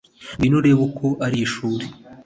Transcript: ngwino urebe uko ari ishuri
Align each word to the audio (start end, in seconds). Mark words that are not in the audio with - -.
ngwino 0.35 0.55
urebe 0.59 0.81
uko 0.87 1.05
ari 1.25 1.37
ishuri 1.45 1.85